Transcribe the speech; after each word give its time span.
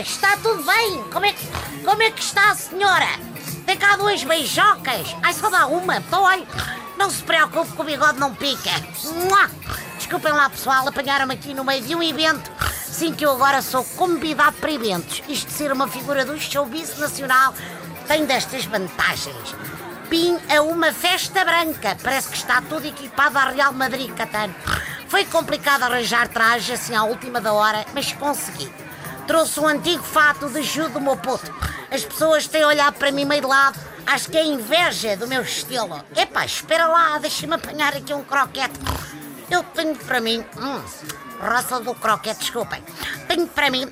está 0.00 0.36
tudo 0.36 0.62
bem? 0.64 1.02
Como 1.12 1.24
é, 1.26 1.32
que, 1.32 1.46
como 1.84 2.02
é 2.02 2.10
que 2.10 2.22
está 2.22 2.50
a 2.50 2.54
senhora? 2.54 3.08
Tem 3.66 3.76
cá 3.76 3.96
duas 3.96 4.22
beijocas? 4.24 5.14
Ai, 5.22 5.32
só 5.32 5.48
dá 5.48 5.66
uma, 5.66 5.96
então 5.96 6.22
olha, 6.22 6.46
não 6.98 7.08
se 7.10 7.22
preocupe 7.22 7.72
que 7.72 7.80
o 7.80 7.84
bigode 7.84 8.18
não 8.18 8.34
pica. 8.34 8.70
Desculpem 9.96 10.32
lá, 10.32 10.50
pessoal, 10.50 10.88
apanharam-me 10.88 11.34
aqui 11.34 11.54
no 11.54 11.64
meio 11.64 11.82
de 11.82 11.94
um 11.94 12.02
evento. 12.02 12.50
Sim, 12.84 13.12
que 13.12 13.24
eu 13.24 13.32
agora 13.32 13.62
sou 13.62 13.84
convidado 13.84 14.56
para 14.58 14.72
eventos. 14.72 15.22
Isto 15.28 15.48
de 15.48 15.52
ser 15.54 15.72
uma 15.72 15.88
figura 15.88 16.24
do 16.24 16.38
showbiz 16.38 16.98
nacional 16.98 17.54
tem 18.06 18.24
destas 18.26 18.64
vantagens. 18.64 19.54
Vim 20.10 20.38
a 20.54 20.60
uma 20.62 20.92
festa 20.92 21.44
branca, 21.44 21.96
parece 22.02 22.28
que 22.28 22.36
está 22.36 22.60
tudo 22.62 22.86
equipado 22.86 23.38
a 23.38 23.50
Real 23.50 23.72
Madrid, 23.72 24.14
Catano. 24.14 24.54
Foi 25.08 25.24
complicado 25.24 25.84
arranjar 25.84 26.28
traje 26.28 26.72
assim 26.72 26.94
à 26.94 27.04
última 27.04 27.40
da 27.40 27.52
hora, 27.52 27.84
mas 27.94 28.12
consegui. 28.12 28.70
Trouxe 29.26 29.58
um 29.58 29.66
antigo 29.66 30.02
fato 30.02 30.50
de 30.50 30.62
Ju 30.62 30.88
do 30.90 31.00
meu 31.00 31.16
puto. 31.16 31.50
As 31.90 32.04
pessoas 32.04 32.46
têm 32.46 32.64
olhado 32.64 32.94
para 32.94 33.10
mim 33.10 33.24
meio 33.24 33.40
de 33.40 33.46
lado. 33.46 33.78
Acho 34.06 34.28
que 34.28 34.36
é 34.36 34.44
inveja 34.44 35.16
do 35.16 35.26
meu 35.26 35.40
estilo. 35.40 36.04
Epá, 36.14 36.44
espera 36.44 36.86
lá, 36.86 37.18
deixa-me 37.18 37.54
apanhar 37.54 37.96
aqui 37.96 38.12
um 38.12 38.22
croquete. 38.22 38.78
Eu 39.50 39.62
tenho 39.62 39.96
para 39.96 40.20
mim. 40.20 40.44
Hum, 40.58 41.80
do 41.82 41.94
croquete, 41.94 42.40
desculpem. 42.40 42.82
Tenho 43.26 43.46
para 43.46 43.70
mim. 43.70 43.88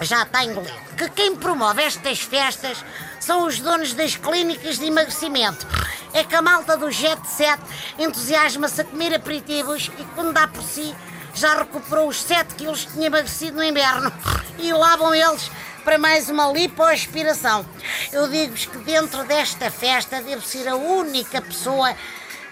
Já 0.00 0.22
está 0.22 0.42
engolido. 0.42 0.72
Que 0.96 1.10
quem 1.10 1.36
promove 1.36 1.82
estas 1.82 2.20
festas 2.20 2.82
são 3.18 3.46
os 3.46 3.58
donos 3.60 3.92
das 3.92 4.16
clínicas 4.16 4.78
de 4.78 4.86
emagrecimento. 4.86 5.66
É 6.14 6.24
que 6.24 6.34
a 6.34 6.40
malta 6.40 6.76
do 6.76 6.90
Jet 6.90 7.20
Set 7.28 7.60
entusiasma-se 7.98 8.80
a 8.80 8.84
comer 8.84 9.14
aperitivos 9.14 9.90
e 9.98 10.04
quando 10.14 10.32
dá 10.32 10.48
por 10.48 10.62
si 10.62 10.94
já 11.34 11.58
recuperou 11.58 12.08
os 12.08 12.20
7 12.22 12.54
quilos 12.54 12.84
que 12.84 12.92
tinha 12.92 13.06
emagrecido 13.06 13.56
no 13.56 13.64
inverno. 13.64 14.12
E 14.58 14.72
vão 14.72 15.14
eles 15.14 15.50
para 15.84 15.98
mais 15.98 16.28
uma 16.28 16.52
lipoaspiração. 16.52 17.64
Eu 18.12 18.28
digo-vos 18.28 18.66
que 18.66 18.78
dentro 18.78 19.24
desta 19.24 19.70
festa 19.70 20.20
devo 20.20 20.42
ser 20.42 20.68
a 20.68 20.76
única 20.76 21.40
pessoa 21.40 21.94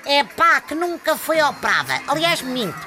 é 0.04 0.24
pá, 0.24 0.60
que 0.60 0.74
nunca 0.74 1.16
foi 1.16 1.42
operada. 1.42 2.00
Aliás, 2.08 2.40
minto. 2.40 2.78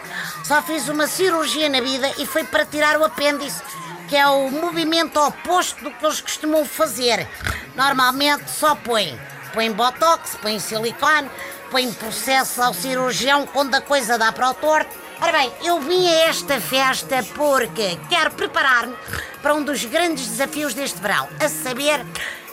Só 0.43 0.61
fiz 0.61 0.89
uma 0.89 1.05
cirurgia 1.05 1.69
na 1.69 1.79
vida 1.79 2.11
e 2.17 2.25
foi 2.25 2.43
para 2.43 2.65
tirar 2.65 2.97
o 2.97 3.03
apêndice, 3.03 3.61
que 4.09 4.15
é 4.15 4.27
o 4.27 4.49
movimento 4.49 5.19
oposto 5.19 5.83
do 5.83 5.91
que 5.91 6.03
eles 6.03 6.19
costumam 6.19 6.65
fazer. 6.65 7.27
Normalmente 7.75 8.49
só 8.49 8.73
põem. 8.73 9.19
Põem 9.53 9.71
botox, 9.71 10.35
põem 10.41 10.59
silicone, 10.59 11.29
põem 11.69 11.93
processo 11.93 12.61
ao 12.61 12.73
cirurgião 12.73 13.45
quando 13.45 13.75
a 13.75 13.81
coisa 13.81 14.17
dá 14.17 14.31
para 14.31 14.49
o 14.49 14.53
torto 14.53 15.01
Ora 15.21 15.33
bem, 15.33 15.53
eu 15.63 15.79
vim 15.79 16.07
a 16.07 16.29
esta 16.29 16.59
festa 16.59 17.23
porque 17.35 17.95
quero 18.09 18.31
preparar-me 18.31 18.95
para 19.39 19.53
um 19.53 19.63
dos 19.63 19.85
grandes 19.85 20.27
desafios 20.27 20.73
deste 20.73 20.99
verão, 20.99 21.29
a 21.39 21.47
saber, 21.47 22.03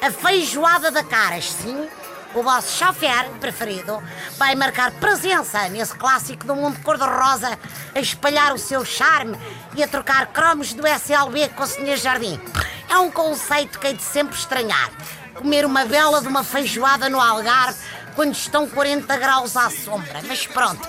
a 0.02 0.10
feijoada 0.10 0.90
da 0.90 1.02
caras. 1.02 1.50
Sim, 1.50 1.88
o 2.34 2.42
vosso 2.42 2.76
chofer 2.76 3.24
preferido 3.40 4.02
vai 4.36 4.54
marcar 4.54 4.90
presença 4.92 5.66
nesse 5.70 5.94
clássico 5.94 6.46
do 6.46 6.54
mundo 6.54 6.78
cor-de-rosa, 6.82 7.58
a 7.94 8.00
espalhar 8.00 8.52
o 8.52 8.58
seu 8.58 8.84
charme 8.84 9.38
e 9.74 9.82
a 9.82 9.88
trocar 9.88 10.26
cromos 10.26 10.74
do 10.74 10.86
SLB 10.86 11.48
com 11.56 11.62
o 11.62 11.66
Sr. 11.66 11.96
Jardim. 11.96 12.38
É 12.86 12.98
um 12.98 13.10
conceito 13.10 13.78
que 13.78 13.86
hei 13.86 13.94
de 13.94 14.02
sempre 14.02 14.36
estranhar. 14.36 14.90
Comer 15.34 15.64
uma 15.64 15.86
bela 15.86 16.20
de 16.20 16.28
uma 16.28 16.44
feijoada 16.44 17.08
no 17.08 17.18
Algarve 17.18 17.78
quando 18.14 18.34
estão 18.34 18.68
40 18.68 19.16
graus 19.16 19.56
à 19.56 19.70
sombra. 19.70 20.20
Mas 20.26 20.46
pronto, 20.46 20.86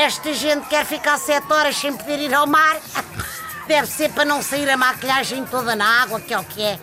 esta 0.00 0.32
gente 0.32 0.66
quer 0.66 0.86
ficar 0.86 1.18
sete 1.18 1.52
horas 1.52 1.76
sem 1.76 1.94
poder 1.94 2.18
ir 2.18 2.32
ao 2.32 2.46
mar. 2.46 2.78
Deve 3.66 3.86
ser 3.86 4.10
para 4.10 4.24
não 4.24 4.42
sair 4.42 4.68
a 4.70 4.76
maquilhagem 4.76 5.44
toda 5.44 5.76
na 5.76 6.02
água, 6.02 6.18
que 6.18 6.32
é 6.32 6.38
o 6.38 6.44
que 6.44 6.62
é. 6.62 6.78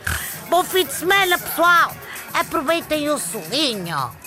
Bom 0.50 0.64
fim 0.64 0.86
de 0.86 0.94
semana, 0.94 1.38
pessoal! 1.40 1.96
Aproveitem 2.32 3.10
o 3.10 3.18
solinho! 3.18 4.27